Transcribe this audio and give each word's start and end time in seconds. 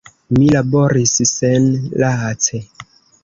Mi 0.35 0.45
laboris 0.53 1.13
senlace. 1.33 2.63